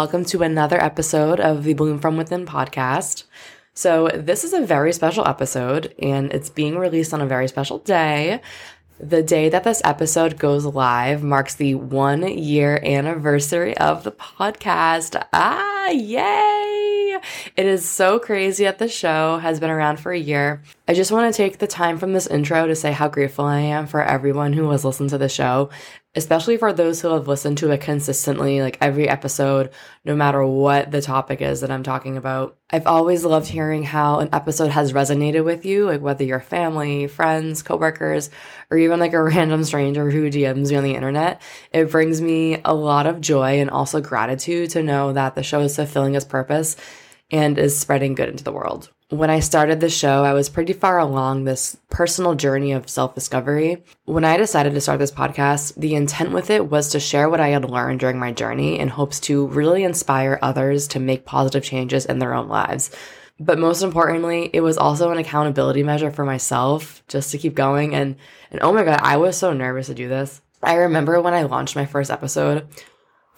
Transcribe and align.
Welcome 0.00 0.24
to 0.24 0.42
another 0.42 0.82
episode 0.82 1.40
of 1.40 1.62
the 1.62 1.74
Bloom 1.74 1.98
From 1.98 2.16
Within 2.16 2.46
podcast. 2.46 3.24
So, 3.74 4.08
this 4.08 4.44
is 4.44 4.54
a 4.54 4.64
very 4.64 4.94
special 4.94 5.28
episode, 5.28 5.94
and 5.98 6.32
it's 6.32 6.48
being 6.48 6.78
released 6.78 7.12
on 7.12 7.20
a 7.20 7.26
very 7.26 7.46
special 7.48 7.80
day. 7.80 8.40
The 8.98 9.22
day 9.22 9.50
that 9.50 9.62
this 9.62 9.82
episode 9.84 10.38
goes 10.38 10.64
live 10.64 11.22
marks 11.22 11.54
the 11.54 11.74
one 11.74 12.26
year 12.26 12.80
anniversary 12.82 13.76
of 13.76 14.04
the 14.04 14.12
podcast. 14.12 15.22
Ah, 15.34 15.90
yay! 15.90 17.20
It 17.56 17.66
is 17.66 17.86
so 17.86 18.18
crazy 18.18 18.64
that 18.64 18.78
the 18.78 18.88
show 18.88 19.36
has 19.38 19.60
been 19.60 19.68
around 19.68 20.00
for 20.00 20.12
a 20.12 20.18
year. 20.18 20.62
I 20.88 20.94
just 20.94 21.12
want 21.12 21.30
to 21.32 21.36
take 21.36 21.58
the 21.58 21.66
time 21.66 21.98
from 21.98 22.14
this 22.14 22.26
intro 22.26 22.66
to 22.66 22.74
say 22.74 22.92
how 22.92 23.08
grateful 23.08 23.44
I 23.44 23.60
am 23.60 23.86
for 23.86 24.02
everyone 24.02 24.54
who 24.54 24.70
has 24.70 24.82
listened 24.82 25.10
to 25.10 25.18
the 25.18 25.28
show 25.28 25.68
especially 26.16 26.56
for 26.56 26.72
those 26.72 27.00
who 27.00 27.08
have 27.08 27.28
listened 27.28 27.56
to 27.58 27.70
it 27.70 27.80
consistently, 27.80 28.60
like 28.60 28.76
every 28.80 29.08
episode, 29.08 29.70
no 30.04 30.16
matter 30.16 30.44
what 30.44 30.90
the 30.90 31.00
topic 31.00 31.40
is 31.40 31.60
that 31.60 31.70
I'm 31.70 31.84
talking 31.84 32.16
about. 32.16 32.56
I've 32.70 32.88
always 32.88 33.24
loved 33.24 33.46
hearing 33.46 33.84
how 33.84 34.18
an 34.18 34.28
episode 34.32 34.70
has 34.70 34.92
resonated 34.92 35.44
with 35.44 35.64
you, 35.64 35.86
like 35.86 36.00
whether 36.00 36.24
you're 36.24 36.40
family, 36.40 37.06
friends, 37.06 37.62
coworkers, 37.62 38.30
or 38.70 38.78
even 38.78 38.98
like 38.98 39.12
a 39.12 39.22
random 39.22 39.62
stranger 39.62 40.10
who 40.10 40.30
DMs 40.30 40.70
me 40.70 40.76
on 40.76 40.84
the 40.84 40.94
internet. 40.96 41.40
It 41.72 41.90
brings 41.90 42.20
me 42.20 42.60
a 42.64 42.74
lot 42.74 43.06
of 43.06 43.20
joy 43.20 43.60
and 43.60 43.70
also 43.70 44.00
gratitude 44.00 44.70
to 44.70 44.82
know 44.82 45.12
that 45.12 45.36
the 45.36 45.44
show 45.44 45.60
is 45.60 45.76
fulfilling 45.76 46.16
its 46.16 46.24
purpose 46.24 46.76
and 47.30 47.58
is 47.58 47.78
spreading 47.78 48.14
good 48.14 48.28
into 48.28 48.44
the 48.44 48.52
world 48.52 48.90
when 49.10 49.28
I 49.28 49.40
started 49.40 49.80
the 49.80 49.90
show, 49.90 50.22
I 50.24 50.32
was 50.32 50.48
pretty 50.48 50.72
far 50.72 50.98
along 50.98 51.42
this 51.44 51.76
personal 51.90 52.36
journey 52.36 52.70
of 52.72 52.88
self 52.88 53.14
discovery. 53.14 53.82
When 54.04 54.24
I 54.24 54.36
decided 54.36 54.72
to 54.74 54.80
start 54.80 55.00
this 55.00 55.10
podcast, 55.10 55.74
the 55.74 55.96
intent 55.96 56.30
with 56.30 56.48
it 56.48 56.70
was 56.70 56.90
to 56.90 57.00
share 57.00 57.28
what 57.28 57.40
I 57.40 57.48
had 57.48 57.68
learned 57.68 57.98
during 57.98 58.20
my 58.20 58.30
journey 58.30 58.78
in 58.78 58.88
hopes 58.88 59.18
to 59.20 59.48
really 59.48 59.82
inspire 59.82 60.38
others 60.40 60.86
to 60.88 61.00
make 61.00 61.24
positive 61.24 61.64
changes 61.64 62.06
in 62.06 62.20
their 62.20 62.34
own 62.34 62.48
lives. 62.48 62.90
But 63.40 63.58
most 63.58 63.82
importantly, 63.82 64.48
it 64.52 64.60
was 64.60 64.78
also 64.78 65.10
an 65.10 65.18
accountability 65.18 65.82
measure 65.82 66.12
for 66.12 66.24
myself 66.24 67.02
just 67.08 67.32
to 67.32 67.38
keep 67.38 67.54
going. 67.54 67.94
And, 67.94 68.16
and 68.52 68.60
oh 68.62 68.72
my 68.72 68.84
God, 68.84 69.00
I 69.02 69.16
was 69.16 69.36
so 69.36 69.52
nervous 69.52 69.86
to 69.86 69.94
do 69.94 70.08
this. 70.08 70.40
I 70.62 70.74
remember 70.74 71.20
when 71.20 71.34
I 71.34 71.44
launched 71.44 71.74
my 71.74 71.86
first 71.86 72.10
episode, 72.10 72.68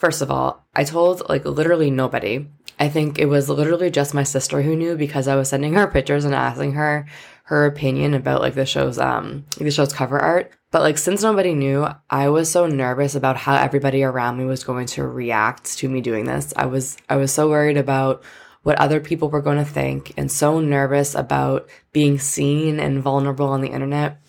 First 0.03 0.21
of 0.21 0.33
all, 0.33 0.67
I 0.75 0.83
told 0.83 1.29
like 1.29 1.45
literally 1.45 1.89
nobody. 1.89 2.49
I 2.81 2.89
think 2.89 3.21
it 3.21 3.27
was 3.27 3.49
literally 3.49 3.89
just 3.89 4.15
my 4.15 4.25
sister 4.25 4.61
who 4.61 4.75
knew 4.75 4.97
because 4.97 5.29
I 5.29 5.37
was 5.37 5.49
sending 5.49 5.75
her 5.75 5.87
pictures 5.93 6.25
and 6.25 6.35
asking 6.35 6.73
her 6.73 7.07
her 7.45 7.67
opinion 7.67 8.13
about 8.15 8.41
like 8.41 8.55
the 8.55 8.67
show's 8.67 8.99
um 8.99 9.45
the 9.59 9.71
show's 9.71 9.93
cover 9.93 10.19
art. 10.19 10.51
But 10.73 10.83
like 10.83 10.99
since 10.99 11.23
nobody 11.23 11.55
knew, 11.55 11.87
I 12.11 12.31
was 12.31 12.51
so 12.51 12.67
nervous 12.67 13.15
about 13.15 13.37
how 13.37 13.55
everybody 13.55 14.03
around 14.03 14.39
me 14.39 14.45
was 14.45 14.65
going 14.65 14.87
to 14.87 15.07
react 15.07 15.79
to 15.79 15.89
me 15.89 16.01
doing 16.01 16.25
this. 16.25 16.53
I 16.57 16.67
was 16.67 16.97
I 17.09 17.15
was 17.15 17.31
so 17.31 17.49
worried 17.49 17.77
about 17.77 18.25
what 18.65 18.79
other 18.79 18.99
people 18.99 19.29
were 19.31 19.43
going 19.43 19.59
to 19.59 19.65
think 19.65 20.15
and 20.17 20.33
so 20.33 20.59
nervous 20.59 21.15
about 21.15 21.69
being 21.93 22.19
seen 22.19 22.81
and 22.81 23.03
vulnerable 23.03 23.47
on 23.47 23.61
the 23.61 23.71
internet. 23.71 24.21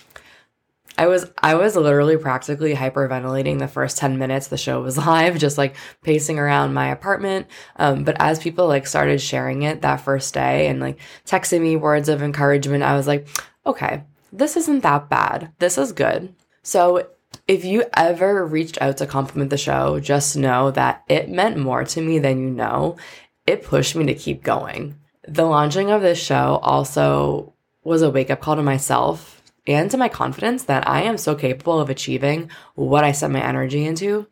I 0.98 1.08
was 1.08 1.32
I 1.38 1.56
was 1.56 1.76
literally 1.76 2.18
practically 2.18 2.76
hyperventilating 2.76 3.60
the 3.60 3.68
first 3.68 3.98
10 3.98 4.18
minutes 4.18 4.48
the 4.48 4.58
show 4.58 4.82
was 4.82 4.98
live 5.06 5.38
just 5.40 5.58
like 5.58 5.76
pacing 6.04 6.40
around 6.40 6.74
my 6.74 6.90
apartment. 6.90 7.48
Um, 7.78 8.04
but 8.04 8.18
as 8.20 8.40
people 8.40 8.68
like 8.68 8.88
started 8.88 9.22
sharing 9.22 9.64
it 9.64 9.82
that 9.82 9.98
first 9.98 10.34
day 10.34 10.68
and 10.68 10.80
like 10.80 11.00
texting 11.26 11.62
me 11.62 11.76
words 11.76 12.10
of 12.10 12.22
encouragement 12.22 12.84
I 12.84 12.96
was 12.96 13.08
like 13.08 13.28
okay 13.66 14.04
this 14.32 14.58
isn't 14.58 14.82
that 14.82 15.10
bad. 15.10 15.52
This 15.60 15.78
is 15.78 15.92
good. 15.92 16.34
So 16.64 17.08
if 17.48 17.66
you 17.66 17.86
ever 17.96 18.46
reached 18.46 18.82
out 18.82 18.98
to 18.98 19.06
compliment 19.06 19.50
the 19.50 19.58
show 19.58 20.00
just 20.00 20.36
know 20.36 20.72
that 20.72 21.04
it 21.08 21.30
meant 21.30 21.58
more 21.58 21.84
to 21.86 22.02
me 22.02 22.20
than 22.20 22.40
you 22.40 22.50
know. 22.50 22.98
It 23.46 23.64
pushed 23.64 23.96
me 23.96 24.06
to 24.06 24.14
keep 24.14 24.42
going. 24.42 24.98
The 25.28 25.44
launching 25.44 25.92
of 25.92 26.02
this 26.02 26.18
show 26.18 26.60
also 26.64 27.54
was 27.84 28.02
a 28.02 28.10
wake 28.10 28.30
up 28.30 28.40
call 28.40 28.56
to 28.56 28.64
myself 28.64 29.43
and 29.66 29.90
to 29.92 29.98
my 29.98 30.10
confidence 30.10 30.64
that 30.64 30.88
I 30.88 31.04
am 31.04 31.18
so 31.18 31.36
capable 31.36 31.80
of 31.80 31.90
achieving 31.90 32.50
what 32.76 33.04
I 33.04 33.12
set 33.12 33.32
my 33.32 33.42
energy 33.42 33.86
into. 33.86 34.28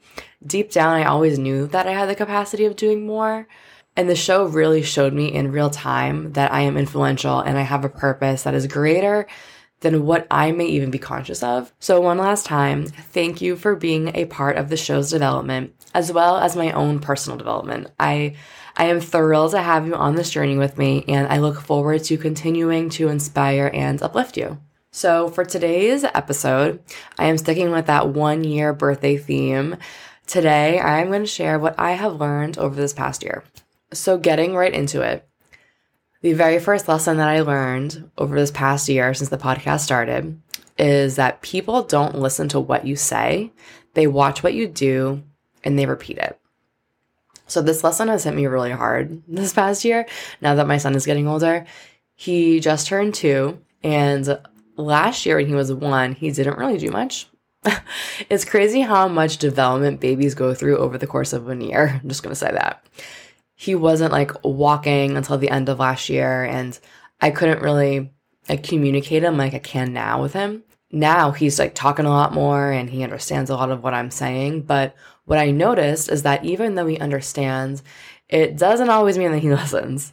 Deep 0.45 0.71
down, 0.71 0.95
I 0.95 1.05
always 1.05 1.39
knew 1.39 1.67
that 1.67 1.87
I 1.87 1.91
had 1.91 2.09
the 2.09 2.15
capacity 2.15 2.65
of 2.65 2.75
doing 2.75 3.05
more. 3.05 3.47
And 3.95 4.09
the 4.09 4.15
show 4.15 4.45
really 4.45 4.83
showed 4.83 5.13
me 5.13 5.33
in 5.33 5.51
real 5.51 5.69
time 5.69 6.33
that 6.33 6.51
I 6.51 6.61
am 6.61 6.77
influential 6.77 7.41
and 7.41 7.57
I 7.57 7.63
have 7.63 7.83
a 7.83 7.89
purpose 7.89 8.43
that 8.43 8.53
is 8.53 8.67
greater 8.67 9.27
than 9.81 10.05
what 10.05 10.27
I 10.31 10.51
may 10.51 10.67
even 10.67 10.91
be 10.91 10.99
conscious 10.99 11.43
of. 11.43 11.73
So, 11.79 11.99
one 11.99 12.17
last 12.17 12.45
time, 12.45 12.85
thank 12.85 13.41
you 13.41 13.55
for 13.55 13.75
being 13.75 14.15
a 14.15 14.25
part 14.25 14.55
of 14.55 14.69
the 14.69 14.77
show's 14.77 15.09
development 15.09 15.73
as 15.93 16.11
well 16.11 16.37
as 16.37 16.55
my 16.55 16.71
own 16.71 16.99
personal 16.99 17.37
development. 17.37 17.89
I 17.99 18.35
I 18.77 18.85
am 18.85 19.01
thrilled 19.01 19.51
to 19.51 19.61
have 19.61 19.85
you 19.85 19.95
on 19.95 20.15
this 20.15 20.29
journey 20.29 20.57
with 20.57 20.77
me 20.77 21.03
and 21.07 21.27
I 21.27 21.39
look 21.39 21.59
forward 21.59 22.03
to 22.05 22.17
continuing 22.17 22.89
to 22.91 23.09
inspire 23.09 23.69
and 23.73 24.01
uplift 24.01 24.37
you. 24.37 24.59
So, 24.93 25.29
for 25.29 25.45
today's 25.45 26.03
episode, 26.03 26.83
I 27.17 27.27
am 27.27 27.37
sticking 27.37 27.71
with 27.71 27.85
that 27.85 28.09
one 28.09 28.43
year 28.43 28.73
birthday 28.73 29.15
theme. 29.15 29.77
Today, 30.27 30.81
I'm 30.81 31.07
going 31.07 31.21
to 31.21 31.27
share 31.27 31.57
what 31.57 31.79
I 31.79 31.91
have 31.91 32.19
learned 32.19 32.57
over 32.57 32.75
this 32.75 32.91
past 32.91 33.23
year. 33.23 33.45
So, 33.93 34.17
getting 34.17 34.53
right 34.53 34.73
into 34.73 35.01
it, 35.01 35.25
the 36.21 36.33
very 36.33 36.59
first 36.59 36.89
lesson 36.89 37.15
that 37.17 37.29
I 37.29 37.39
learned 37.39 38.11
over 38.17 38.35
this 38.35 38.51
past 38.51 38.89
year 38.89 39.13
since 39.13 39.29
the 39.29 39.37
podcast 39.37 39.79
started 39.79 40.41
is 40.77 41.15
that 41.15 41.41
people 41.41 41.83
don't 41.83 42.19
listen 42.19 42.49
to 42.49 42.59
what 42.59 42.85
you 42.85 42.97
say, 42.97 43.53
they 43.93 44.07
watch 44.07 44.43
what 44.43 44.53
you 44.53 44.67
do 44.67 45.23
and 45.63 45.79
they 45.79 45.85
repeat 45.85 46.17
it. 46.17 46.37
So, 47.47 47.61
this 47.61 47.81
lesson 47.81 48.09
has 48.09 48.25
hit 48.25 48.35
me 48.35 48.45
really 48.45 48.71
hard 48.71 49.23
this 49.29 49.53
past 49.53 49.85
year 49.85 50.05
now 50.41 50.55
that 50.55 50.67
my 50.67 50.79
son 50.79 50.95
is 50.95 51.05
getting 51.05 51.29
older. 51.29 51.65
He 52.13 52.59
just 52.59 52.87
turned 52.87 53.13
two, 53.13 53.61
and 53.83 54.37
last 54.77 55.25
year 55.25 55.37
when 55.37 55.47
he 55.47 55.55
was 55.55 55.73
one, 55.73 56.13
he 56.13 56.31
didn't 56.31 56.57
really 56.57 56.77
do 56.77 56.89
much. 56.89 57.27
it's 58.29 58.45
crazy 58.45 58.81
how 58.81 59.07
much 59.07 59.37
development 59.37 59.99
babies 59.99 60.35
go 60.35 60.53
through 60.53 60.77
over 60.77 60.97
the 60.97 61.07
course 61.07 61.33
of 61.33 61.45
one 61.45 61.61
year. 61.61 61.99
I'm 62.03 62.09
just 62.09 62.23
going 62.23 62.31
to 62.31 62.39
say 62.39 62.51
that. 62.51 62.85
He 63.55 63.75
wasn't 63.75 64.11
like 64.11 64.31
walking 64.43 65.15
until 65.15 65.37
the 65.37 65.49
end 65.49 65.69
of 65.69 65.79
last 65.79 66.09
year, 66.09 66.43
and 66.43 66.77
I 67.19 67.29
couldn't 67.29 67.61
really 67.61 68.11
like 68.49 68.63
communicate 68.63 69.23
him 69.23 69.37
like 69.37 69.53
I 69.53 69.59
can 69.59 69.93
now 69.93 70.21
with 70.21 70.33
him. 70.33 70.63
Now 70.91 71.31
he's 71.31 71.59
like 71.59 71.73
talking 71.73 72.05
a 72.05 72.09
lot 72.09 72.33
more 72.33 72.71
and 72.71 72.89
he 72.89 73.03
understands 73.03 73.49
a 73.49 73.55
lot 73.55 73.71
of 73.71 73.83
what 73.83 73.93
I'm 73.93 74.11
saying. 74.11 74.63
But 74.63 74.95
what 75.25 75.39
I 75.39 75.51
noticed 75.51 76.09
is 76.09 76.23
that 76.23 76.43
even 76.43 76.75
though 76.75 76.87
he 76.87 76.99
understands, 76.99 77.83
it 78.27 78.57
doesn't 78.57 78.89
always 78.89 79.17
mean 79.17 79.31
that 79.31 79.39
he 79.39 79.49
listens. 79.53 80.11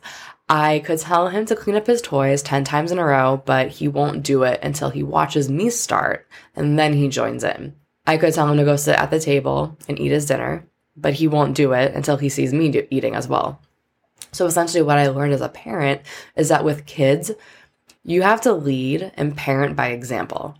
I 0.48 0.78
could 0.78 0.98
tell 0.98 1.28
him 1.28 1.44
to 1.47 1.56
clean 1.56 1.76
up 1.76 1.86
his 1.86 2.00
toys 2.00 2.42
10 2.42 2.64
times 2.64 2.91
in 2.91 2.98
a 2.98 3.04
row, 3.04 3.42
but 3.44 3.69
he 3.69 3.86
won't 3.86 4.22
do 4.22 4.44
it 4.44 4.60
until 4.62 4.88
he 4.88 5.03
watches 5.03 5.50
me 5.50 5.69
start 5.69 6.26
and 6.56 6.78
then 6.78 6.94
he 6.94 7.09
joins 7.09 7.44
in. 7.44 7.75
I 8.06 8.16
could 8.16 8.32
tell 8.32 8.48
him 8.48 8.56
to 8.56 8.64
go 8.64 8.76
sit 8.76 8.97
at 8.97 9.10
the 9.10 9.20
table 9.20 9.76
and 9.88 9.98
eat 9.98 10.08
his 10.10 10.25
dinner, 10.25 10.66
but 10.97 11.14
he 11.14 11.28
won't 11.28 11.54
do 11.54 11.72
it 11.72 11.94
until 11.94 12.16
he 12.16 12.31
sees 12.31 12.54
me 12.54 12.70
do- 12.70 12.87
eating 12.91 13.14
as 13.14 13.28
well. 13.28 13.60
So 14.32 14.47
essentially, 14.47 14.82
what 14.82 14.98
I 14.98 15.08
learned 15.08 15.34
as 15.34 15.42
a 15.42 15.48
parent 15.50 16.00
is 16.34 16.48
that 16.48 16.64
with 16.64 16.87
kids, 16.87 17.31
you 18.03 18.22
have 18.22 18.41
to 18.42 18.54
lead 18.54 19.12
and 19.14 19.37
parent 19.37 19.76
by 19.76 19.88
example. 19.88 20.56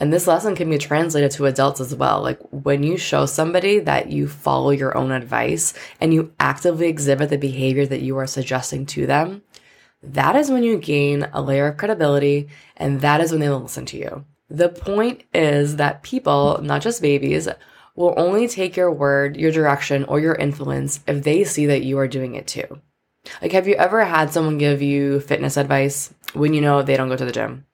And 0.00 0.10
this 0.10 0.26
lesson 0.26 0.56
can 0.56 0.70
be 0.70 0.78
translated 0.78 1.30
to 1.32 1.44
adults 1.44 1.78
as 1.78 1.94
well. 1.94 2.22
Like 2.22 2.40
when 2.50 2.82
you 2.82 2.96
show 2.96 3.26
somebody 3.26 3.80
that 3.80 4.10
you 4.10 4.26
follow 4.26 4.70
your 4.70 4.96
own 4.96 5.12
advice 5.12 5.74
and 6.00 6.14
you 6.14 6.32
actively 6.40 6.88
exhibit 6.88 7.28
the 7.28 7.36
behavior 7.36 7.84
that 7.84 8.00
you 8.00 8.16
are 8.16 8.26
suggesting 8.26 8.86
to 8.86 9.06
them, 9.06 9.42
that 10.02 10.36
is 10.36 10.50
when 10.50 10.62
you 10.62 10.78
gain 10.78 11.28
a 11.34 11.42
layer 11.42 11.66
of 11.66 11.76
credibility 11.76 12.48
and 12.78 13.02
that 13.02 13.20
is 13.20 13.30
when 13.30 13.40
they 13.40 13.50
will 13.50 13.60
listen 13.60 13.84
to 13.86 13.98
you. 13.98 14.24
The 14.48 14.70
point 14.70 15.24
is 15.34 15.76
that 15.76 16.02
people, 16.02 16.58
not 16.62 16.80
just 16.80 17.02
babies, 17.02 17.46
will 17.94 18.14
only 18.16 18.48
take 18.48 18.76
your 18.76 18.90
word, 18.90 19.36
your 19.36 19.52
direction, 19.52 20.04
or 20.04 20.18
your 20.18 20.34
influence 20.34 21.00
if 21.06 21.22
they 21.22 21.44
see 21.44 21.66
that 21.66 21.84
you 21.84 21.98
are 21.98 22.08
doing 22.08 22.34
it 22.34 22.46
too. 22.46 22.80
Like, 23.42 23.52
have 23.52 23.68
you 23.68 23.74
ever 23.74 24.02
had 24.02 24.32
someone 24.32 24.56
give 24.56 24.80
you 24.80 25.20
fitness 25.20 25.58
advice 25.58 26.12
when 26.32 26.54
you 26.54 26.62
know 26.62 26.82
they 26.82 26.96
don't 26.96 27.10
go 27.10 27.16
to 27.16 27.24
the 27.24 27.32
gym? 27.32 27.66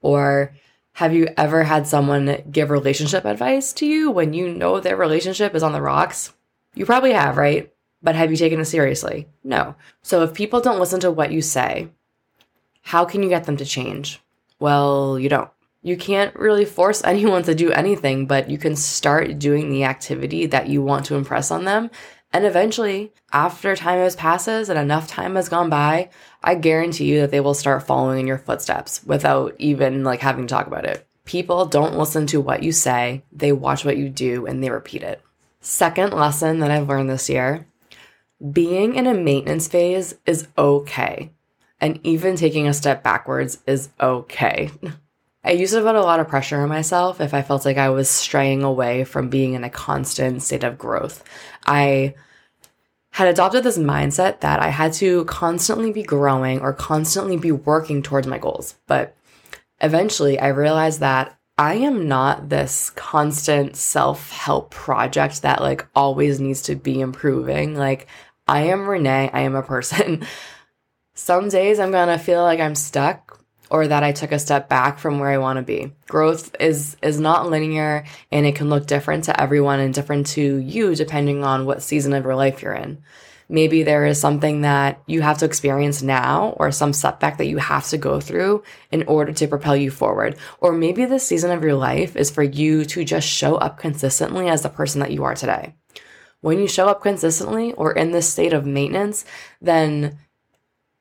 Or 0.00 0.52
have 0.98 1.14
you 1.14 1.28
ever 1.36 1.62
had 1.62 1.86
someone 1.86 2.42
give 2.50 2.70
relationship 2.70 3.24
advice 3.24 3.72
to 3.72 3.86
you 3.86 4.10
when 4.10 4.34
you 4.34 4.52
know 4.52 4.80
their 4.80 4.96
relationship 4.96 5.54
is 5.54 5.62
on 5.62 5.70
the 5.70 5.80
rocks? 5.80 6.32
You 6.74 6.86
probably 6.86 7.12
have, 7.12 7.36
right? 7.36 7.72
But 8.02 8.16
have 8.16 8.32
you 8.32 8.36
taken 8.36 8.58
it 8.58 8.64
seriously? 8.64 9.28
No. 9.44 9.76
So 10.02 10.24
if 10.24 10.34
people 10.34 10.60
don't 10.60 10.80
listen 10.80 10.98
to 10.98 11.12
what 11.12 11.30
you 11.30 11.40
say, 11.40 11.90
how 12.82 13.04
can 13.04 13.22
you 13.22 13.28
get 13.28 13.44
them 13.44 13.56
to 13.58 13.64
change? 13.64 14.20
Well, 14.58 15.20
you 15.20 15.28
don't. 15.28 15.48
You 15.82 15.96
can't 15.96 16.34
really 16.34 16.64
force 16.64 17.00
anyone 17.04 17.44
to 17.44 17.54
do 17.54 17.70
anything, 17.70 18.26
but 18.26 18.50
you 18.50 18.58
can 18.58 18.74
start 18.74 19.38
doing 19.38 19.70
the 19.70 19.84
activity 19.84 20.46
that 20.46 20.66
you 20.66 20.82
want 20.82 21.04
to 21.06 21.14
impress 21.14 21.52
on 21.52 21.64
them 21.64 21.92
and 22.32 22.44
eventually, 22.44 23.12
after 23.32 23.74
time 23.74 23.98
has 23.98 24.14
passes 24.14 24.68
and 24.68 24.78
enough 24.78 25.08
time 25.08 25.36
has 25.36 25.48
gone 25.48 25.70
by, 25.70 26.10
I 26.42 26.54
guarantee 26.54 27.06
you 27.06 27.20
that 27.20 27.30
they 27.30 27.40
will 27.40 27.54
start 27.54 27.86
following 27.86 28.20
in 28.20 28.26
your 28.26 28.38
footsteps 28.38 29.02
without 29.04 29.54
even 29.58 30.04
like 30.04 30.20
having 30.20 30.46
to 30.46 30.52
talk 30.54 30.66
about 30.66 30.84
it. 30.84 31.06
People 31.24 31.66
don't 31.66 31.98
listen 31.98 32.26
to 32.28 32.40
what 32.40 32.62
you 32.62 32.72
say, 32.72 33.22
they 33.32 33.52
watch 33.52 33.84
what 33.84 33.96
you 33.96 34.08
do 34.08 34.46
and 34.46 34.62
they 34.62 34.70
repeat 34.70 35.02
it. 35.02 35.22
Second 35.60 36.12
lesson 36.12 36.60
that 36.60 36.70
I've 36.70 36.88
learned 36.88 37.10
this 37.10 37.28
year 37.28 37.66
being 38.52 38.94
in 38.94 39.06
a 39.06 39.14
maintenance 39.14 39.66
phase 39.66 40.14
is 40.24 40.46
okay. 40.56 41.32
And 41.80 42.00
even 42.04 42.36
taking 42.36 42.66
a 42.68 42.74
step 42.74 43.02
backwards 43.02 43.58
is 43.66 43.88
okay. 44.00 44.70
I 45.44 45.52
used 45.52 45.72
to 45.72 45.82
put 45.82 45.94
a 45.94 46.02
lot 46.02 46.20
of 46.20 46.28
pressure 46.28 46.60
on 46.60 46.68
myself 46.68 47.20
if 47.20 47.32
I 47.32 47.42
felt 47.42 47.64
like 47.64 47.76
I 47.76 47.90
was 47.90 48.10
straying 48.10 48.62
away 48.62 49.04
from 49.04 49.28
being 49.28 49.54
in 49.54 49.64
a 49.64 49.70
constant 49.70 50.42
state 50.42 50.64
of 50.64 50.78
growth. 50.78 51.22
I 51.64 52.14
had 53.12 53.28
adopted 53.28 53.64
this 53.64 53.78
mindset 53.78 54.40
that 54.40 54.60
I 54.60 54.68
had 54.68 54.92
to 54.94 55.24
constantly 55.24 55.92
be 55.92 56.02
growing 56.02 56.60
or 56.60 56.72
constantly 56.72 57.36
be 57.36 57.52
working 57.52 58.02
towards 58.02 58.26
my 58.26 58.38
goals. 58.38 58.74
But 58.86 59.16
eventually 59.80 60.38
I 60.38 60.48
realized 60.48 61.00
that 61.00 61.38
I 61.56 61.74
am 61.74 62.06
not 62.06 62.48
this 62.48 62.90
constant 62.90 63.74
self 63.74 64.30
help 64.30 64.70
project 64.70 65.42
that 65.42 65.60
like 65.60 65.86
always 65.94 66.38
needs 66.38 66.62
to 66.62 66.76
be 66.76 67.00
improving. 67.00 67.74
Like, 67.74 68.06
I 68.46 68.62
am 68.62 68.88
Renee, 68.88 69.30
I 69.32 69.40
am 69.40 69.56
a 69.56 69.62
person. 69.62 70.24
Some 71.14 71.48
days 71.48 71.80
I'm 71.80 71.90
gonna 71.90 72.18
feel 72.18 72.42
like 72.42 72.60
I'm 72.60 72.76
stuck 72.76 73.37
or 73.70 73.86
that 73.88 74.02
I 74.02 74.12
took 74.12 74.32
a 74.32 74.38
step 74.38 74.68
back 74.68 74.98
from 74.98 75.18
where 75.18 75.30
I 75.30 75.38
want 75.38 75.58
to 75.58 75.62
be. 75.62 75.92
Growth 76.06 76.54
is 76.60 76.96
is 77.02 77.18
not 77.20 77.50
linear 77.50 78.04
and 78.32 78.46
it 78.46 78.54
can 78.54 78.68
look 78.68 78.86
different 78.86 79.24
to 79.24 79.40
everyone 79.40 79.80
and 79.80 79.94
different 79.94 80.26
to 80.28 80.56
you 80.56 80.94
depending 80.94 81.44
on 81.44 81.66
what 81.66 81.82
season 81.82 82.12
of 82.12 82.24
your 82.24 82.36
life 82.36 82.62
you're 82.62 82.74
in. 82.74 83.02
Maybe 83.50 83.82
there 83.82 84.04
is 84.04 84.20
something 84.20 84.60
that 84.60 85.00
you 85.06 85.22
have 85.22 85.38
to 85.38 85.46
experience 85.46 86.02
now 86.02 86.54
or 86.58 86.70
some 86.70 86.92
setback 86.92 87.38
that 87.38 87.46
you 87.46 87.56
have 87.56 87.88
to 87.88 87.96
go 87.96 88.20
through 88.20 88.62
in 88.90 89.04
order 89.04 89.32
to 89.32 89.48
propel 89.48 89.74
you 89.74 89.90
forward. 89.90 90.36
Or 90.60 90.72
maybe 90.72 91.06
this 91.06 91.26
season 91.26 91.50
of 91.50 91.62
your 91.62 91.74
life 91.74 92.14
is 92.14 92.30
for 92.30 92.42
you 92.42 92.84
to 92.84 93.04
just 93.04 93.26
show 93.26 93.56
up 93.56 93.78
consistently 93.78 94.48
as 94.48 94.62
the 94.62 94.68
person 94.68 95.00
that 95.00 95.12
you 95.12 95.24
are 95.24 95.34
today. 95.34 95.74
When 96.40 96.58
you 96.58 96.68
show 96.68 96.88
up 96.88 97.02
consistently 97.02 97.72
or 97.72 97.92
in 97.92 98.12
this 98.12 98.28
state 98.28 98.52
of 98.52 98.66
maintenance, 98.66 99.24
then 99.62 100.18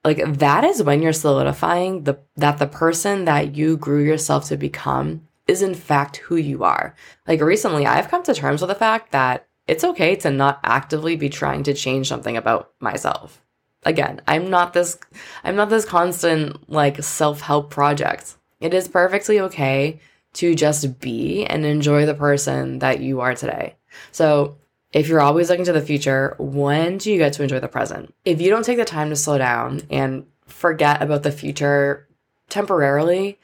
like 0.04 0.22
that 0.40 0.64
is 0.64 0.84
when 0.84 1.02
you're 1.02 1.14
solidifying 1.14 2.04
the 2.04 2.20
that 2.36 2.60
the 2.60 2.68
person 2.68 3.26
that 3.26 3.56
you 3.56 3.78
grew 3.78 4.04
yourself 4.04 4.46
to 4.46 4.58
become 4.58 5.28
is 5.48 5.62
in 5.62 5.76
fact 5.76 6.18
who 6.18 6.36
you 6.36 6.64
are. 6.64 6.96
Like 7.28 7.42
recently 7.42 7.86
I've 7.86 8.10
come 8.10 8.24
to 8.24 8.34
terms 8.34 8.62
with 8.62 8.70
the 8.70 8.76
fact 8.76 9.12
that 9.12 9.48
it's 9.68 9.84
okay 9.84 10.16
to 10.18 10.32
not 10.32 10.60
actively 10.64 11.16
be 11.16 11.30
trying 11.30 11.64
to 11.64 11.74
change 11.74 12.08
something 12.08 12.38
about 12.38 12.72
myself. 12.80 13.42
Again, 13.84 14.22
I'm 14.28 14.50
not 14.50 14.74
this 14.74 14.98
I'm 15.44 15.56
not 15.56 15.70
this 15.70 15.86
constant 15.86 16.70
like 16.70 17.04
self-help 17.04 17.70
project. 17.70 18.36
It 18.60 18.74
is 18.74 18.88
perfectly 18.88 19.40
okay 19.42 20.00
to 20.34 20.56
just 20.56 21.00
be 21.00 21.46
and 21.46 21.66
enjoy 21.66 22.06
the 22.06 22.14
person 22.14 22.80
that 22.80 23.00
you 23.00 23.22
are 23.22 23.36
today. 23.36 23.76
So, 24.12 24.58
if 24.94 25.08
you're 25.08 25.22
always 25.22 25.50
looking 25.50 25.66
to 25.66 25.74
the 25.74 25.82
future, 25.82 26.36
when 26.40 26.98
do 26.98 27.12
you 27.12 27.18
get 27.18 27.34
to 27.34 27.44
enjoy 27.44 27.60
the 27.60 27.68
present? 27.68 28.14
If 28.26 28.42
you 28.42 28.50
don't 28.50 28.64
take 28.64 28.78
the 28.78 28.86
time 28.86 29.10
to 29.10 29.16
slow 29.16 29.38
down 29.38 29.82
and 29.90 30.26
forget 30.46 31.02
about 31.02 31.24
the 31.24 31.32
future 31.32 32.08
temporarily, 32.50 33.40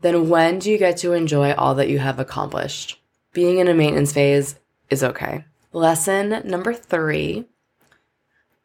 then 0.00 0.28
when 0.28 0.58
do 0.58 0.70
you 0.70 0.78
get 0.78 0.96
to 0.98 1.12
enjoy 1.12 1.52
all 1.54 1.74
that 1.74 1.88
you 1.88 1.98
have 1.98 2.18
accomplished? 2.18 3.00
Being 3.32 3.58
in 3.58 3.68
a 3.68 3.74
maintenance 3.74 4.12
phase 4.12 4.56
is 4.90 5.02
okay. 5.02 5.44
Lesson 5.72 6.42
number 6.44 6.72
three 6.72 7.46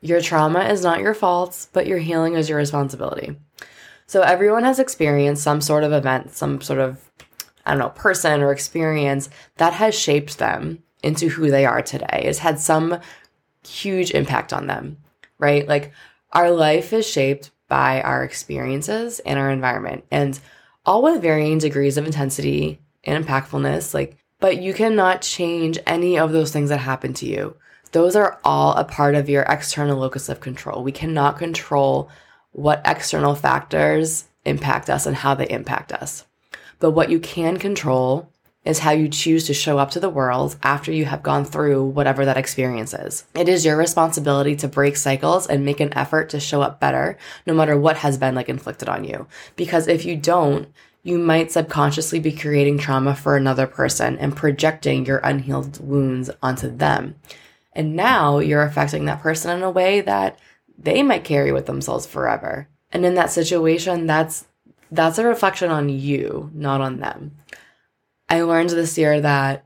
your 0.01 0.21
trauma 0.21 0.61
is 0.61 0.81
not 0.81 1.01
your 1.01 1.13
fault, 1.13 1.67
but 1.73 1.85
your 1.85 1.97
healing 1.97 2.35
is 2.35 2.47
your 2.47 2.57
responsibility. 2.57 3.35
So, 4.07 4.21
everyone 4.21 4.63
has 4.63 4.79
experienced 4.79 5.43
some 5.43 5.59
sort 5.59 5.83
of 5.83 5.91
event, 5.91 6.33
some 6.33 6.61
sort 6.61 6.79
of, 6.79 7.09
I 7.65 7.71
don't 7.71 7.79
know, 7.79 7.89
person 7.89 8.41
or 8.41 8.53
experience 8.53 9.29
that 9.57 9.73
has 9.73 9.93
shaped 9.93 10.37
them 10.37 10.83
into 11.03 11.29
who 11.29 11.49
they 11.49 11.65
are 11.65 11.81
today. 11.81 12.23
has 12.25 12.39
had 12.39 12.59
some 12.59 12.99
huge 13.67 14.11
impact 14.11 14.53
on 14.53 14.67
them, 14.67 14.97
right? 15.37 15.67
Like, 15.67 15.91
our 16.31 16.51
life 16.51 16.93
is 16.93 17.07
shaped 17.07 17.51
by 17.67 18.01
our 18.01 18.23
experiences 18.23 19.19
and 19.19 19.39
our 19.39 19.49
environment, 19.49 20.05
and 20.11 20.39
all 20.85 21.01
with 21.01 21.21
varying 21.21 21.57
degrees 21.59 21.97
of 21.97 22.05
intensity 22.05 22.79
and 23.03 23.23
impactfulness. 23.23 23.93
Like, 23.93 24.17
but 24.39 24.61
you 24.61 24.73
cannot 24.73 25.21
change 25.21 25.77
any 25.85 26.17
of 26.17 26.31
those 26.31 26.51
things 26.51 26.69
that 26.69 26.79
happen 26.79 27.13
to 27.15 27.25
you. 27.25 27.55
Those 27.91 28.15
are 28.15 28.39
all 28.43 28.73
a 28.73 28.83
part 28.83 29.15
of 29.15 29.29
your 29.29 29.43
external 29.43 29.97
locus 29.97 30.29
of 30.29 30.39
control. 30.39 30.83
We 30.83 30.91
cannot 30.91 31.37
control 31.37 32.09
what 32.51 32.81
external 32.85 33.35
factors 33.35 34.25
impact 34.45 34.89
us 34.89 35.05
and 35.05 35.15
how 35.15 35.35
they 35.35 35.49
impact 35.49 35.91
us. 35.91 36.25
But 36.79 36.91
what 36.91 37.09
you 37.09 37.19
can 37.19 37.57
control 37.57 38.31
is 38.69 38.79
how 38.79 38.91
you 38.91 39.09
choose 39.09 39.47
to 39.47 39.53
show 39.53 39.79
up 39.79 39.89
to 39.91 39.99
the 39.99 40.09
world 40.09 40.55
after 40.61 40.91
you 40.91 41.05
have 41.05 41.23
gone 41.23 41.43
through 41.43 41.83
whatever 41.83 42.23
that 42.23 42.37
experience 42.37 42.93
is. 42.93 43.25
It 43.33 43.49
is 43.49 43.65
your 43.65 43.75
responsibility 43.75 44.55
to 44.57 44.67
break 44.67 44.95
cycles 44.95 45.47
and 45.47 45.65
make 45.65 45.79
an 45.79 45.93
effort 45.97 46.29
to 46.29 46.39
show 46.39 46.61
up 46.61 46.79
better, 46.79 47.17
no 47.47 47.55
matter 47.55 47.77
what 47.77 47.97
has 47.97 48.19
been 48.19 48.35
like 48.35 48.47
inflicted 48.47 48.87
on 48.87 49.03
you. 49.03 49.25
Because 49.55 49.87
if 49.87 50.05
you 50.05 50.15
don't, 50.15 50.71
you 51.01 51.17
might 51.17 51.51
subconsciously 51.51 52.19
be 52.19 52.31
creating 52.31 52.77
trauma 52.77 53.15
for 53.15 53.35
another 53.35 53.65
person 53.65 54.17
and 54.19 54.35
projecting 54.35 55.05
your 55.05 55.17
unhealed 55.19 55.83
wounds 55.83 56.29
onto 56.43 56.69
them. 56.69 57.15
And 57.73 57.95
now 57.95 58.37
you're 58.37 58.63
affecting 58.63 59.05
that 59.05 59.21
person 59.21 59.49
in 59.55 59.63
a 59.63 59.71
way 59.71 60.01
that 60.01 60.37
they 60.77 61.01
might 61.01 61.23
carry 61.23 61.51
with 61.51 61.65
themselves 61.65 62.05
forever. 62.05 62.67
And 62.91 63.03
in 63.03 63.15
that 63.15 63.31
situation, 63.31 64.05
that's 64.05 64.45
that's 64.91 65.19
a 65.19 65.25
reflection 65.25 65.69
on 65.69 65.89
you, 65.89 66.51
not 66.53 66.81
on 66.81 66.99
them. 66.99 67.37
I 68.29 68.41
learned 68.41 68.69
this 68.69 68.97
year 68.97 69.19
that 69.21 69.65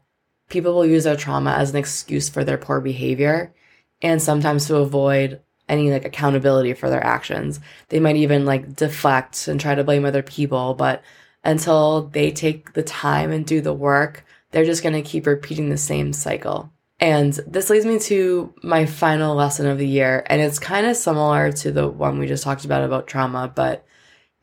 people 0.50 0.74
will 0.74 0.86
use 0.86 1.04
their 1.04 1.16
trauma 1.16 1.52
as 1.52 1.72
an 1.72 1.78
excuse 1.78 2.30
for 2.30 2.44
their 2.44 2.58
poor 2.58 2.80
behavior 2.80 3.54
and 4.02 4.22
sometimes 4.22 4.68
to 4.68 4.78
avoid 4.78 5.42
any 5.70 5.92
like 5.92 6.06
accountability 6.06 6.74
for 6.74 6.90
their 6.90 7.04
actions. 7.04 7.60
They 7.90 8.00
might 8.00 8.18
even 8.18 8.46
like 8.46 8.76
deflect 8.76 9.48
and 9.48 9.60
try 9.60 9.76
to 9.76 9.84
blame 9.84 10.06
other 10.06 10.24
people, 10.24 10.74
but 10.74 11.02
until 11.44 12.08
they 12.08 12.32
take 12.32 12.74
the 12.74 12.84
time 12.84 13.32
and 13.32 13.46
do 13.46 13.62
the 13.62 13.74
work, 13.74 14.26
they're 14.52 14.66
just 14.66 14.84
going 14.84 14.94
to 14.94 15.02
keep 15.02 15.26
repeating 15.26 15.70
the 15.70 15.78
same 15.78 16.14
cycle. 16.14 16.72
And 17.00 17.34
this 17.48 17.70
leads 17.70 17.86
me 17.86 18.00
to 18.00 18.54
my 18.62 18.86
final 18.86 19.36
lesson 19.36 19.66
of 19.68 19.78
the 19.78 19.88
year. 19.88 20.24
And 20.28 20.42
it's 20.42 20.60
kind 20.60 20.86
of 20.86 20.96
similar 20.96 21.52
to 21.52 21.72
the 21.72 21.88
one 21.88 22.20
we 22.20 22.28
just 22.28 22.44
talked 22.44 22.66
about 22.66 22.84
about 22.84 23.08
trauma, 23.08 23.52
but 23.54 23.86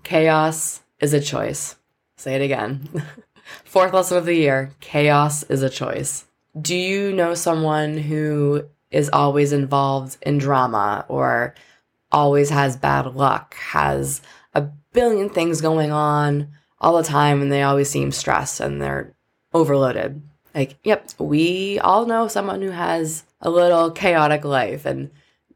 chaos 0.03 0.83
is 0.99 1.15
a 1.15 1.21
choice. 1.21 1.77
Say 2.17 2.35
it 2.35 2.43
again. 2.43 2.89
Fourth 3.65 3.93
lesson 3.93 4.19
of 4.19 4.27
the 4.27 4.35
year 4.35 4.73
chaos 4.81 5.43
is 5.45 5.63
a 5.63 5.71
choice. 5.71 6.25
Do 6.61 6.75
you 6.75 7.13
know 7.13 7.35
someone 7.35 7.97
who 7.97 8.65
is 8.91 9.09
always 9.13 9.53
involved 9.53 10.17
in 10.23 10.39
drama 10.39 11.05
or 11.09 11.55
always 12.11 12.51
has 12.51 12.77
bad 12.77 13.15
luck, 13.15 13.55
has 13.55 14.21
a 14.55 14.63
billion 14.93 15.29
things 15.29 15.61
going 15.61 15.93
on, 15.93 16.49
all 16.81 16.97
the 16.97 17.03
time 17.03 17.43
and 17.43 17.53
they 17.53 17.63
always 17.63 17.91
seem 17.91 18.11
stressed 18.11 18.61
and 18.61 18.81
they're 18.81 19.15
overloaded. 19.53 20.23
Like, 20.55 20.79
yep, 20.83 21.11
we 21.19 21.79
all 21.79 22.07
know 22.07 22.27
someone 22.27 22.63
who 22.63 22.71
has 22.71 23.25
a 23.41 23.51
little 23.51 23.91
chaotic 23.91 24.45
life. 24.45 24.85
And 24.85 25.11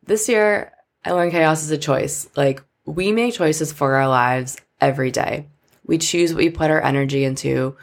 this 0.07 0.29
year, 0.29 0.73
I 1.05 1.13
learned 1.13 1.33
chaos 1.33 1.63
is 1.65 1.71
a 1.71 1.79
choice. 1.79 2.29
Like, 2.37 2.63
we 2.85 3.11
make 3.13 3.35
choices 3.35 3.73
for 3.73 3.95
our 3.95 4.09
lives 4.09 4.57
every 4.81 5.11
day. 5.11 5.49
We 5.85 5.99
choose 5.99 6.33
what 6.33 6.39
we 6.39 6.51
put 6.51 6.71
our 6.71 6.83
energy 6.83 7.25
into. 7.25 7.77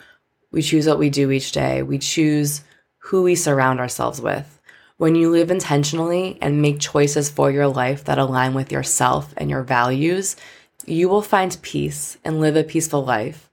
We 0.51 0.61
choose 0.61 0.87
what 0.87 0.99
we 0.99 1.09
do 1.09 1.31
each 1.31 1.51
day. 1.51 1.83
We 1.83 1.97
choose 1.97 2.63
who 2.97 3.23
we 3.23 3.35
surround 3.35 3.79
ourselves 3.79 4.19
with. 4.21 4.59
When 4.97 5.15
you 5.15 5.31
live 5.31 5.49
intentionally 5.49 6.37
and 6.41 6.61
make 6.61 6.79
choices 6.79 7.29
for 7.29 7.49
your 7.49 7.67
life 7.67 8.03
that 8.05 8.19
align 8.19 8.53
with 8.53 8.71
yourself 8.71 9.33
and 9.37 9.49
your 9.49 9.63
values, 9.63 10.35
you 10.85 11.09
will 11.09 11.21
find 11.21 11.57
peace 11.61 12.17
and 12.23 12.39
live 12.39 12.55
a 12.55 12.63
peaceful 12.63 13.03
life. 13.03 13.49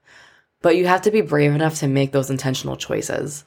But 0.61 0.75
you 0.75 0.87
have 0.87 1.01
to 1.03 1.11
be 1.11 1.21
brave 1.21 1.53
enough 1.53 1.75
to 1.79 1.87
make 1.87 2.11
those 2.11 2.29
intentional 2.29 2.75
choices. 2.75 3.45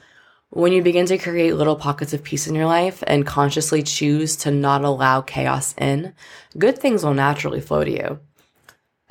When 0.50 0.72
you 0.72 0.82
begin 0.82 1.06
to 1.06 1.18
create 1.18 1.56
little 1.56 1.76
pockets 1.76 2.12
of 2.12 2.22
peace 2.22 2.46
in 2.46 2.54
your 2.54 2.66
life 2.66 3.02
and 3.06 3.26
consciously 3.26 3.82
choose 3.82 4.36
to 4.36 4.50
not 4.50 4.84
allow 4.84 5.20
chaos 5.20 5.74
in, 5.78 6.14
good 6.58 6.78
things 6.78 7.04
will 7.04 7.14
naturally 7.14 7.60
flow 7.60 7.84
to 7.84 7.90
you. 7.90 8.20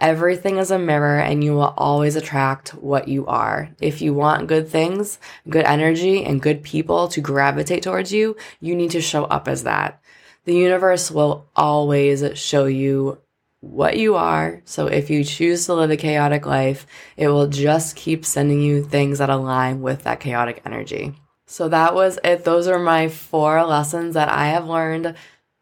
Everything 0.02 0.58
is 0.58 0.72
a 0.72 0.80
mirror 0.80 1.20
and 1.20 1.44
you 1.44 1.54
will 1.54 1.76
always 1.78 2.16
attract 2.16 2.70
what 2.74 3.08
you 3.08 3.28
are. 3.28 3.70
If 3.80 4.02
you 4.02 4.16
want 4.16 4.48
good 4.48 4.68
things, 4.68 5.20
good 5.48 5.64
energy, 5.64 6.26
and 6.26 6.42
good 6.42 6.64
people 6.64 7.08
to 7.10 7.22
gravitate 7.22 7.84
towards 7.84 8.12
you, 8.12 8.36
you 8.60 8.76
need 8.76 8.92
to 8.92 9.02
show 9.02 9.26
up 9.26 9.48
as 9.48 9.64
that. 9.64 10.02
The 10.46 10.56
universe 10.56 11.12
will 11.12 11.46
always 11.56 12.26
show 12.38 12.66
you 12.66 13.20
what 13.60 13.96
you 13.96 14.16
are. 14.16 14.64
So 14.66 14.88
if 14.88 15.12
you 15.12 15.24
choose 15.24 15.68
to 15.68 15.76
live 15.76 15.92
a 15.92 15.98
chaotic 15.98 16.48
life, 16.48 16.88
it 17.16 17.28
will 17.28 17.48
just 17.48 17.96
keep 17.96 18.26
sending 18.26 18.60
you 18.60 18.84
things 18.84 19.20
that 19.20 19.30
align 19.30 19.82
with 19.82 20.04
that 20.04 20.20
chaotic 20.20 20.64
energy. 20.66 21.14
So 21.46 21.70
that 21.70 21.94
was 21.94 22.18
it. 22.24 22.44
Those 22.44 22.66
are 22.66 22.80
my 22.80 23.08
four 23.08 23.64
lessons 23.66 24.16
that 24.16 24.30
I 24.30 24.48
have 24.48 24.66
learned 24.66 25.14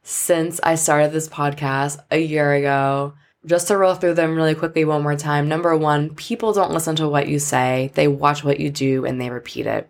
since 0.01 0.62
I 0.63 0.75
started 0.75 1.12
this 1.12 1.27
podcast 1.27 2.00
a 2.10 2.19
year 2.19 2.53
ago. 2.53 3.15
Just 3.46 3.67
to 3.67 3.77
roll 3.77 3.96
through 3.96 4.15
them 4.15 4.36
really 4.36 4.55
quickly 4.55 4.84
one 4.84 5.01
more 5.01 5.15
time. 5.15 5.48
Number 5.48 5.75
one, 5.75 6.13
people 6.15 6.51
don't 6.51 6.74
listen 6.74 6.96
to 6.98 7.08
what 7.08 7.27
you 7.27 7.39
say, 7.39 7.91
they 7.96 8.08
watch 8.08 8.43
what 8.43 8.60
you 8.60 8.69
do 8.69 9.05
and 9.05 9.19
they 9.19 9.29
repeat 9.29 9.65
it. 9.65 9.89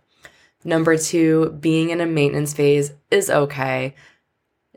Number 0.63 0.98
two, 0.98 1.58
being 1.60 1.89
in 1.89 2.01
a 2.01 2.06
maintenance 2.06 2.53
phase 2.53 2.91
is 3.10 3.29
okay 3.29 3.96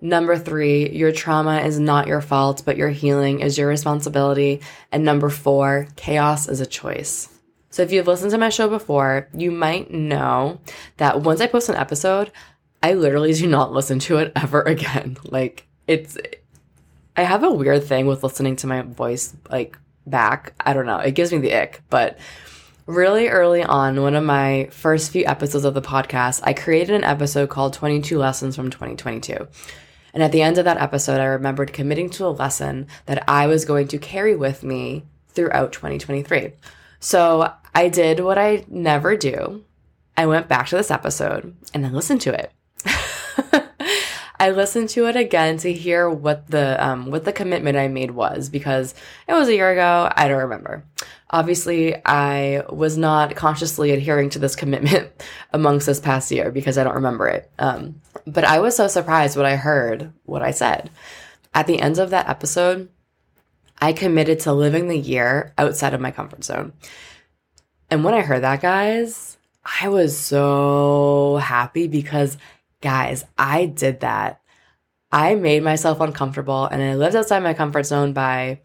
Number 0.02 0.37
three, 0.37 0.91
your 0.91 1.12
trauma 1.12 1.61
is 1.61 1.79
not 1.79 2.09
your 2.09 2.21
fault, 2.21 2.64
but 2.67 2.76
your 2.76 2.91
healing 2.91 3.38
is 3.38 3.57
your 3.57 3.69
responsibility. 3.69 4.61
And 4.91 5.05
number 5.05 5.31
four, 5.31 5.87
chaos 5.95 6.49
is 6.49 6.61
a 6.61 6.67
choice. 6.67 7.29
So 7.71 7.83
if 7.85 7.93
you've 7.93 8.09
listened 8.09 8.33
to 8.33 8.38
my 8.38 8.49
show 8.49 8.69
before, 8.69 9.29
you 9.33 9.52
might 9.52 9.93
know 9.93 10.61
that 10.97 11.21
once 11.23 11.41
I 11.41 11.47
post 11.47 11.69
an 11.69 11.76
episode, 11.76 12.33
I 12.83 12.95
literally 12.95 13.33
do 13.33 13.47
not 13.47 13.73
listen 13.73 14.00
to 14.00 14.19
it 14.19 14.33
ever 14.35 14.62
again. 14.67 15.19
Like 15.25 15.69
it's, 15.87 16.19
I 17.16 17.23
have 17.23 17.45
a 17.45 17.50
weird 17.50 17.85
thing 17.85 18.07
with 18.07 18.23
listening 18.23 18.57
to 18.57 18.66
my 18.66 18.83
voice 18.83 19.35
like 19.50 19.78
back. 20.07 20.54
I 20.61 20.73
don't 20.73 20.87
know. 20.87 20.99
It 20.99 21.14
gives 21.14 21.33
me 21.33 21.38
the 21.38 21.54
ick, 21.54 21.83
but 21.90 22.19
really 22.87 23.28
early 23.28 23.62
on, 23.62 24.00
one 24.00 24.14
of 24.14 24.25
my 24.25 24.69
first 24.71 25.11
few 25.11 25.25
episodes 25.26 25.64
of 25.64 25.75
the 25.75 25.83
podcast, 25.83 26.40
I 26.42 26.52
created 26.52 26.97
an 26.97 27.04
episode 27.04 27.49
called 27.49 27.75
22 27.75 28.19
Lessons 28.19 28.57
from 28.57 28.71
2022. 28.71 29.47
And 30.14 30.23
at 30.23 30.33
the 30.33 30.42
end 30.42 30.59
of 30.59 30.64
that 30.64 30.78
episode, 30.78 31.21
I 31.21 31.25
remembered 31.25 31.73
committing 31.73 32.11
to 32.11 32.26
a 32.26 32.28
lesson 32.28 32.87
that 33.07 33.25
I 33.28 33.47
was 33.47 33.64
going 33.64 33.88
to 33.88 33.99
carry 33.99 34.37
with 34.37 34.62
me 34.62 35.04
throughout 35.28 35.73
2023. 35.73 36.52
So 37.00 37.52
I 37.75 37.88
did 37.88 38.21
what 38.21 38.38
I 38.38 38.64
never 38.69 39.16
do. 39.16 39.64
I 40.16 40.26
went 40.26 40.49
back 40.49 40.69
to 40.69 40.76
this 40.76 40.90
episode 40.90 41.57
and 41.73 41.87
I 41.87 41.90
listened 41.90 42.21
to 42.23 42.38
it. 42.38 42.52
I 44.43 44.51
listened 44.51 44.89
to 44.89 45.07
it 45.07 45.15
again 45.15 45.59
to 45.59 45.73
hear 45.73 46.11
what 46.11 46.49
the 46.49 46.85
um, 46.85 47.13
what 47.13 47.25
the 47.25 47.33
commitment 47.33 47.77
I 47.77 47.87
made 47.87 48.11
was 48.11 48.49
because 48.49 48.93
it 49.29 49.35
was 49.35 49.47
a 49.47 49.55
year 49.55 49.71
ago. 49.71 50.11
I 50.17 50.27
don't 50.27 50.41
remember. 50.41 50.85
Obviously, 51.31 51.95
I 52.05 52.65
was 52.69 52.99
not 52.99 53.37
consciously 53.37 53.93
adhering 53.93 54.31
to 54.31 54.41
this 54.41 54.57
commitment 54.57 55.13
amongst 55.53 55.87
this 55.87 56.01
past 56.01 56.33
year 56.33 56.51
because 56.51 56.77
I 56.77 56.83
don't 56.83 56.97
remember 56.97 57.29
it. 57.29 57.53
Um, 57.61 58.01
but 58.27 58.43
I 58.43 58.59
was 58.59 58.75
so 58.75 58.89
surprised 58.89 59.37
when 59.37 59.47
I 59.47 59.55
heard 59.55 60.13
what 60.25 60.43
I 60.43 60.51
said. 60.51 60.91
At 61.55 61.69
the 61.69 61.81
end 61.81 61.99
of 62.01 62.11
that 62.11 62.29
episode, 62.29 62.89
I 63.81 63.93
committed 63.93 64.41
to 64.41 64.53
living 64.53 64.89
the 64.89 64.99
year 64.99 65.55
outside 65.57 65.95
of 65.95 66.01
my 66.01 66.11
comfort 66.11 66.43
zone. 66.43 66.73
And 67.93 68.03
when 68.03 68.15
I 68.15 68.23
heard 68.23 68.43
that, 68.43 68.61
guys, 68.61 69.39
I 69.81 69.89
was 69.89 70.19
so 70.19 71.39
happy 71.41 71.87
because, 71.87 72.39
guys, 72.83 73.25
I 73.39 73.67
did 73.67 74.01
that. 74.01 74.41
I 75.11 75.35
made 75.35 75.62
myself 75.62 76.01
uncomfortable 76.01 76.67
and 76.67 76.83
I 76.83 76.95
lived 76.95 77.17
outside 77.17 77.43
my 77.43 77.55
comfort 77.55 77.85
zone 77.85 78.12
by 78.12 78.61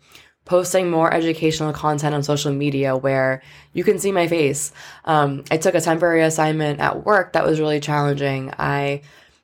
posting 0.45 0.89
more 0.89 1.13
educational 1.13 1.73
content 1.73 2.15
on 2.15 2.23
social 2.23 2.53
media 2.53 2.95
where 2.95 3.43
you 3.73 3.83
can 3.83 3.99
see 3.99 4.13
my 4.13 4.27
face. 4.27 4.71
Um, 5.03 5.43
I 5.51 5.57
took 5.57 5.75
a 5.75 5.81
temporary 5.81 6.23
assignment 6.23 6.79
at 6.79 7.05
work 7.05 7.33
that 7.33 7.45
was 7.45 7.59
really 7.59 7.81
challenging. 7.81 8.53
I 8.57 9.01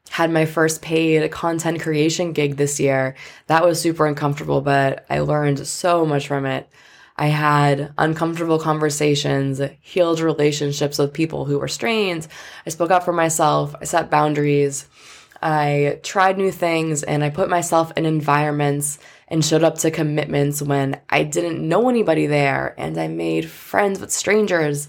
had 0.10 0.32
my 0.32 0.46
first 0.46 0.82
paid 0.82 1.30
content 1.32 1.82
creation 1.82 2.32
gig 2.32 2.56
this 2.56 2.80
year. 2.80 3.16
That 3.48 3.66
was 3.66 3.82
super 3.82 4.06
uncomfortable, 4.06 4.62
but 4.62 5.06
I 5.10 5.20
learned 5.20 5.68
so 5.68 6.06
much 6.06 6.28
from 6.28 6.46
it. 6.46 6.70
I 7.16 7.28
had 7.28 7.94
uncomfortable 7.98 8.60
conversations, 8.60 9.62
healed 9.82 10.20
relationships 10.20 10.98
with 10.98 11.14
people 11.14 11.46
who 11.46 11.60
were 11.60 11.68
strained. 11.68 12.28
I 12.66 12.70
spoke 12.70 12.92
up 12.92 13.04
for 13.04 13.14
myself. 13.14 13.76
I 13.80 13.86
set 13.86 14.10
boundaries. 14.10 14.88
I 15.42 16.00
tried 16.04 16.38
new 16.38 16.52
things 16.52 17.04
and 17.04 17.24
I 17.24 17.30
put 17.30 17.50
myself 17.50 17.92
in 17.98 18.06
environments 18.06 18.98
and 19.28 19.44
showed 19.44 19.64
up 19.64 19.78
to 19.80 19.92
commitments 19.92 20.62
when 20.62 21.00
I 21.10 21.24
didn't 21.24 21.68
know 21.68 21.90
anybody 21.90 22.28
there 22.28 22.74
and 22.78 22.98
I 22.98 23.10
made 23.10 23.50
friends 23.50 24.00
with 24.00 24.12
strangers. 24.12 24.88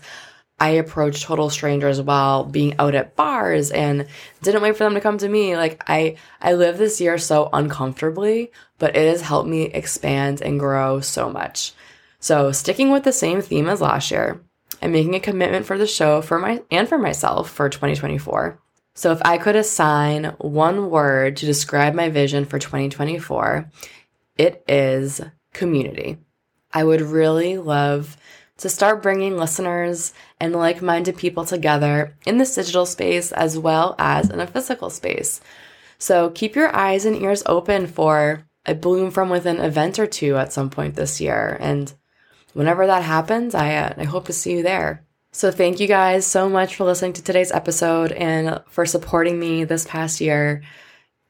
I 0.60 0.70
approached 0.70 1.24
total 1.24 1.50
strangers 1.50 2.00
while 2.00 2.44
being 2.44 2.76
out 2.78 2.94
at 2.94 3.16
bars 3.16 3.72
and 3.72 4.06
didn't 4.42 4.62
wait 4.62 4.76
for 4.76 4.84
them 4.84 4.94
to 4.94 5.00
come 5.00 5.18
to 5.18 5.28
me. 5.28 5.56
Like 5.56 5.82
I 5.88 6.16
I 6.40 6.54
live 6.54 6.78
this 6.78 7.00
year 7.00 7.18
so 7.18 7.50
uncomfortably, 7.52 8.52
but 8.78 8.96
it 8.96 9.08
has 9.08 9.22
helped 9.22 9.48
me 9.48 9.64
expand 9.64 10.40
and 10.40 10.60
grow 10.60 11.00
so 11.00 11.28
much. 11.28 11.72
So, 12.24 12.52
sticking 12.52 12.90
with 12.90 13.04
the 13.04 13.12
same 13.12 13.42
theme 13.42 13.68
as 13.68 13.82
last 13.82 14.10
year, 14.10 14.40
I'm 14.80 14.92
making 14.92 15.14
a 15.14 15.20
commitment 15.20 15.66
for 15.66 15.76
the 15.76 15.86
show 15.86 16.22
for 16.22 16.38
my 16.38 16.62
and 16.70 16.88
for 16.88 16.96
myself 16.96 17.50
for 17.50 17.68
2024. 17.68 18.58
So, 18.94 19.12
if 19.12 19.20
I 19.26 19.36
could 19.36 19.56
assign 19.56 20.34
one 20.38 20.88
word 20.88 21.36
to 21.36 21.44
describe 21.44 21.92
my 21.92 22.08
vision 22.08 22.46
for 22.46 22.58
2024, 22.58 23.70
it 24.38 24.64
is 24.66 25.20
community. 25.52 26.16
I 26.72 26.82
would 26.84 27.02
really 27.02 27.58
love 27.58 28.16
to 28.56 28.70
start 28.70 29.02
bringing 29.02 29.36
listeners 29.36 30.14
and 30.40 30.54
like 30.54 30.80
minded 30.80 31.18
people 31.18 31.44
together 31.44 32.16
in 32.24 32.38
this 32.38 32.54
digital 32.54 32.86
space 32.86 33.32
as 33.32 33.58
well 33.58 33.96
as 33.98 34.30
in 34.30 34.40
a 34.40 34.46
physical 34.46 34.88
space. 34.88 35.42
So 35.98 36.30
keep 36.30 36.56
your 36.56 36.74
eyes 36.74 37.04
and 37.04 37.20
ears 37.20 37.42
open 37.44 37.86
for 37.86 38.46
a 38.64 38.74
Bloom 38.74 39.10
from 39.10 39.28
Within 39.28 39.58
event 39.58 39.98
or 39.98 40.06
two 40.06 40.38
at 40.38 40.54
some 40.54 40.70
point 40.70 40.94
this 40.94 41.20
year. 41.20 41.58
And 41.60 41.92
whenever 42.54 42.86
that 42.86 43.02
happens, 43.02 43.54
I, 43.54 43.74
uh, 43.74 43.94
I 43.98 44.04
hope 44.04 44.26
to 44.26 44.32
see 44.32 44.52
you 44.52 44.62
there. 44.62 45.04
So 45.32 45.50
thank 45.50 45.80
you 45.80 45.88
guys 45.88 46.26
so 46.26 46.48
much 46.48 46.76
for 46.76 46.84
listening 46.84 47.12
to 47.14 47.22
today's 47.22 47.52
episode 47.52 48.12
and 48.12 48.62
for 48.68 48.86
supporting 48.86 49.38
me 49.38 49.64
this 49.64 49.84
past 49.84 50.20
year. 50.20 50.62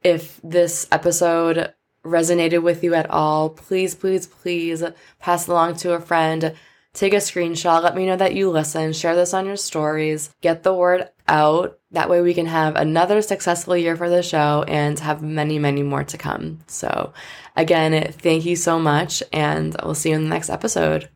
If 0.02 0.38
this 0.44 0.86
episode 0.92 1.72
resonated 2.04 2.62
with 2.62 2.84
you 2.84 2.94
at 2.94 3.10
all, 3.10 3.48
please, 3.48 3.94
please, 3.94 4.26
please 4.26 4.84
pass 5.18 5.48
it 5.48 5.50
along 5.50 5.76
to 5.76 5.94
a 5.94 6.00
friend. 6.00 6.54
Take 6.92 7.14
a 7.14 7.16
screenshot. 7.16 7.82
Let 7.82 7.96
me 7.96 8.06
know 8.06 8.16
that 8.16 8.34
you 8.34 8.50
listen. 8.50 8.92
Share 8.92 9.16
this 9.16 9.34
on 9.34 9.46
your 9.46 9.56
stories. 9.56 10.30
Get 10.42 10.62
the 10.62 10.74
word 10.74 11.08
out. 11.26 11.78
That 11.94 12.10
way 12.10 12.20
we 12.20 12.34
can 12.34 12.46
have 12.46 12.74
another 12.76 13.22
successful 13.22 13.76
year 13.76 13.96
for 13.96 14.10
the 14.10 14.22
show 14.22 14.64
and 14.66 14.98
have 14.98 15.22
many, 15.22 15.58
many 15.58 15.82
more 15.82 16.02
to 16.04 16.18
come. 16.18 16.58
So, 16.66 17.12
again, 17.56 18.12
thank 18.12 18.44
you 18.44 18.56
so 18.56 18.78
much, 18.78 19.22
and 19.32 19.76
we'll 19.82 19.94
see 19.94 20.10
you 20.10 20.16
in 20.16 20.24
the 20.24 20.28
next 20.28 20.50
episode. 20.50 21.08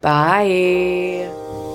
Bye. 0.00 1.71